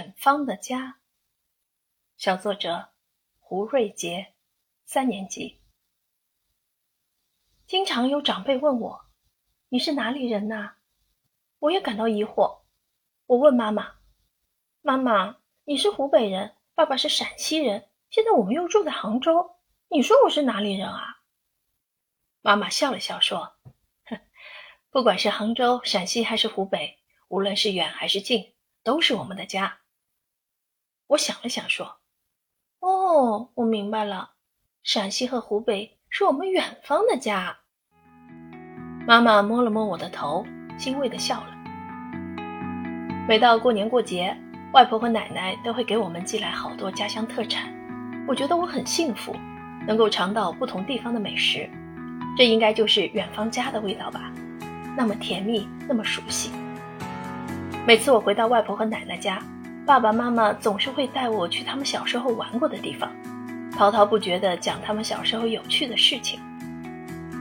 [0.00, 0.96] 远方的家，
[2.16, 2.88] 小作者
[3.38, 4.32] 胡瑞杰，
[4.86, 5.60] 三年级。
[7.66, 9.04] 经常有长辈问我
[9.68, 10.76] ：“你是哪里人呐？”
[11.60, 12.62] 我也感到疑惑。
[13.26, 13.96] 我问妈妈
[14.80, 19.58] ：“妈妈，你是湖北人，爸爸是陕西人，现在我们又住在杭州，
[19.88, 21.20] 你说我是哪里人啊？”
[22.40, 23.58] 妈妈笑了笑说
[24.08, 24.18] ：“哼，
[24.88, 26.98] 不管是杭州、陕西还是湖北，
[27.28, 29.76] 无论是远还是近，都是我们的家。”
[31.10, 31.96] 我想了想，说
[32.78, 34.30] ：“哦，我明白了，
[34.84, 37.56] 陕西和湖北是我们远方的家。”
[39.08, 40.46] 妈妈摸了摸我的头，
[40.78, 41.48] 欣慰的笑了。
[43.26, 44.36] 每到过年过节，
[44.72, 47.74] 外婆和奶奶都会给我们寄来好多家乡特产，
[48.28, 49.34] 我觉得我很幸福，
[49.88, 51.68] 能够尝到不同地方的美食，
[52.36, 54.32] 这应该就是远方家的味道吧？
[54.96, 56.52] 那么甜蜜，那么熟悉。
[57.84, 59.42] 每次我回到外婆和奶奶家。
[59.86, 63.10] 爸爸妈妈总是会带我去他们小时候玩过的地方，
[63.76, 66.38] 滔滔不绝地讲他们小时候有趣的事情，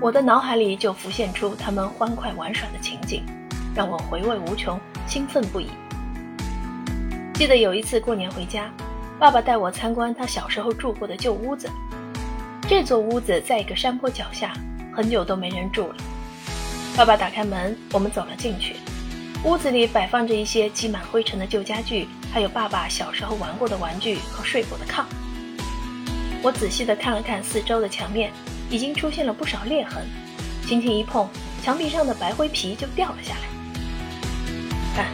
[0.02, 3.24] 我的脑海里就浮现出他们欢快玩耍的情景，
[3.76, 5.68] 让我回味无穷，兴奋不已。
[7.36, 8.72] 记得有一次过年回家，
[9.20, 11.70] 爸爸带我参观他小时候住过的旧屋子，
[12.68, 14.54] 这座屋子在一个山坡脚下，
[14.92, 15.96] 很久都没人住了。
[16.98, 18.76] 爸爸打开门，我们走了进去。
[19.46, 25.04] 屋子里摆放着一些积满灰尘的旧家具，还有爸爸小时候玩过的玩具和睡过的炕。
[26.42, 28.32] 我仔细地看了看四周的墙面，
[28.70, 30.06] 已经出现了不少裂痕，
[30.66, 31.28] 轻轻一碰，
[31.64, 33.42] 墙壁上的白灰皮就掉了下来。
[34.96, 35.08] 看，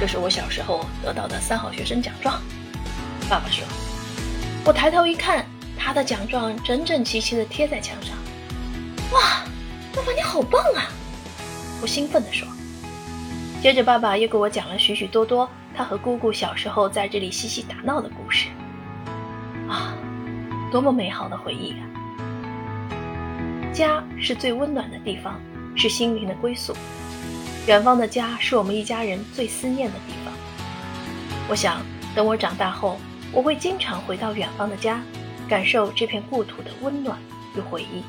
[0.00, 2.40] 这是我小时候得到的三好学生奖状。
[3.28, 3.64] 爸爸说。
[4.64, 5.46] 我抬头一看，
[5.78, 8.16] 他的奖状整整齐齐地贴在墙上。
[9.12, 9.44] 哇，
[9.94, 10.90] 爸爸你好棒啊！
[11.80, 12.48] 我兴奋地说。
[13.60, 18.48] 接着，爸爸又给我讲了许许多多他和姑姑小时候在这里嬉戏打闹的故事。
[19.68, 19.94] 啊，
[20.70, 21.82] 多么美好的回忆啊！
[23.72, 25.40] 家是最温暖的地方，
[25.74, 26.72] 是心灵的归宿。
[27.66, 30.32] 远方的家是我们一家人最思念的地方。
[31.48, 31.82] 我想，
[32.14, 32.96] 等我长大后，
[33.32, 35.00] 我会经常回到远方的家，
[35.48, 37.18] 感受这片故土的温暖
[37.56, 38.04] 与回忆。